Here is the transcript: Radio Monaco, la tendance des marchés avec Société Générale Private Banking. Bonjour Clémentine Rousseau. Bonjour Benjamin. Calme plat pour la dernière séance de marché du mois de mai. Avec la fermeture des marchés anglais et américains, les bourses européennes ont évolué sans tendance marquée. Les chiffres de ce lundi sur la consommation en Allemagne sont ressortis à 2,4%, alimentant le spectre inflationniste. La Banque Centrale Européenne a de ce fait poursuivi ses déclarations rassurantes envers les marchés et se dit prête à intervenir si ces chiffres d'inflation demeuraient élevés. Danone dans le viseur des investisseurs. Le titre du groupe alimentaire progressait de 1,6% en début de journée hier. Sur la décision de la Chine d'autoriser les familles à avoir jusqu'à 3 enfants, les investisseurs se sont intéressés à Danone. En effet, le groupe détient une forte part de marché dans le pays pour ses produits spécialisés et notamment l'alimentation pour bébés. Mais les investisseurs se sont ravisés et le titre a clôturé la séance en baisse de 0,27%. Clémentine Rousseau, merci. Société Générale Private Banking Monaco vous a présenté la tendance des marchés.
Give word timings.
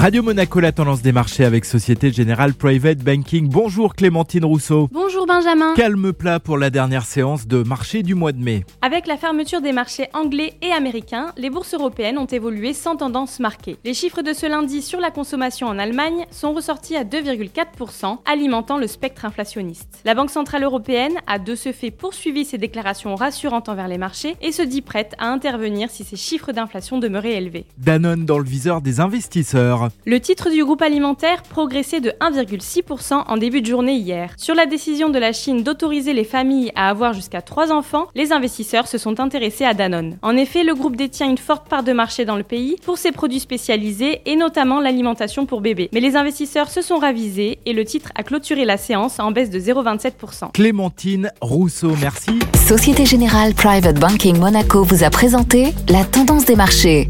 Radio 0.00 0.22
Monaco, 0.22 0.60
la 0.60 0.72
tendance 0.72 1.02
des 1.02 1.12
marchés 1.12 1.44
avec 1.44 1.66
Société 1.66 2.10
Générale 2.10 2.54
Private 2.54 3.00
Banking. 3.00 3.50
Bonjour 3.50 3.94
Clémentine 3.94 4.46
Rousseau. 4.46 4.88
Bonjour 4.90 5.26
Benjamin. 5.26 5.74
Calme 5.74 6.14
plat 6.14 6.40
pour 6.40 6.56
la 6.56 6.70
dernière 6.70 7.04
séance 7.04 7.46
de 7.46 7.62
marché 7.62 8.02
du 8.02 8.14
mois 8.14 8.32
de 8.32 8.42
mai. 8.42 8.64
Avec 8.80 9.06
la 9.06 9.18
fermeture 9.18 9.60
des 9.60 9.72
marchés 9.72 10.08
anglais 10.14 10.54
et 10.62 10.72
américains, 10.72 11.34
les 11.36 11.50
bourses 11.50 11.74
européennes 11.74 12.16
ont 12.16 12.24
évolué 12.24 12.72
sans 12.72 12.96
tendance 12.96 13.40
marquée. 13.40 13.76
Les 13.84 13.92
chiffres 13.92 14.22
de 14.22 14.32
ce 14.32 14.46
lundi 14.46 14.80
sur 14.80 15.00
la 15.00 15.10
consommation 15.10 15.66
en 15.66 15.78
Allemagne 15.78 16.24
sont 16.30 16.54
ressortis 16.54 16.96
à 16.96 17.04
2,4%, 17.04 18.20
alimentant 18.24 18.78
le 18.78 18.86
spectre 18.86 19.26
inflationniste. 19.26 20.00
La 20.06 20.14
Banque 20.14 20.30
Centrale 20.30 20.64
Européenne 20.64 21.18
a 21.26 21.38
de 21.38 21.54
ce 21.54 21.72
fait 21.72 21.90
poursuivi 21.90 22.46
ses 22.46 22.56
déclarations 22.56 23.16
rassurantes 23.16 23.68
envers 23.68 23.88
les 23.88 23.98
marchés 23.98 24.36
et 24.40 24.52
se 24.52 24.62
dit 24.62 24.80
prête 24.80 25.14
à 25.18 25.26
intervenir 25.26 25.90
si 25.90 26.04
ces 26.04 26.16
chiffres 26.16 26.52
d'inflation 26.52 26.98
demeuraient 26.98 27.34
élevés. 27.34 27.66
Danone 27.76 28.24
dans 28.24 28.38
le 28.38 28.44
viseur 28.44 28.80
des 28.80 29.00
investisseurs. 29.00 29.89
Le 30.04 30.20
titre 30.20 30.50
du 30.50 30.64
groupe 30.64 30.82
alimentaire 30.82 31.42
progressait 31.42 32.00
de 32.00 32.10
1,6% 32.20 33.24
en 33.26 33.36
début 33.36 33.60
de 33.60 33.66
journée 33.66 33.94
hier. 33.94 34.32
Sur 34.36 34.54
la 34.54 34.66
décision 34.66 35.08
de 35.08 35.18
la 35.18 35.32
Chine 35.32 35.62
d'autoriser 35.62 36.12
les 36.12 36.24
familles 36.24 36.72
à 36.74 36.88
avoir 36.88 37.12
jusqu'à 37.12 37.42
3 37.42 37.70
enfants, 37.72 38.06
les 38.14 38.32
investisseurs 38.32 38.88
se 38.88 38.98
sont 38.98 39.20
intéressés 39.20 39.64
à 39.64 39.74
Danone. 39.74 40.18
En 40.22 40.36
effet, 40.36 40.64
le 40.64 40.74
groupe 40.74 40.96
détient 40.96 41.28
une 41.28 41.38
forte 41.38 41.68
part 41.68 41.82
de 41.82 41.92
marché 41.92 42.24
dans 42.24 42.36
le 42.36 42.42
pays 42.42 42.76
pour 42.84 42.98
ses 42.98 43.12
produits 43.12 43.40
spécialisés 43.40 44.22
et 44.26 44.36
notamment 44.36 44.80
l'alimentation 44.80 45.46
pour 45.46 45.60
bébés. 45.60 45.90
Mais 45.92 46.00
les 46.00 46.16
investisseurs 46.16 46.70
se 46.70 46.82
sont 46.82 46.98
ravisés 46.98 47.58
et 47.66 47.72
le 47.72 47.84
titre 47.84 48.10
a 48.14 48.22
clôturé 48.22 48.64
la 48.64 48.76
séance 48.76 49.20
en 49.20 49.30
baisse 49.32 49.50
de 49.50 49.60
0,27%. 49.60 50.52
Clémentine 50.52 51.30
Rousseau, 51.40 51.92
merci. 52.00 52.38
Société 52.66 53.04
Générale 53.04 53.54
Private 53.54 53.98
Banking 53.98 54.38
Monaco 54.38 54.82
vous 54.82 55.04
a 55.04 55.10
présenté 55.10 55.72
la 55.88 56.04
tendance 56.04 56.44
des 56.44 56.56
marchés. 56.56 57.08